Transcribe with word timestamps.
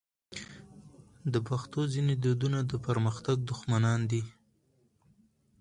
د 1.33 1.35
پښتنو 1.47 1.81
ځینې 1.93 2.13
دودونه 2.23 2.59
د 2.71 2.73
پرمختګ 2.87 3.37
دښمنان 3.51 3.99
دي. 4.11 4.21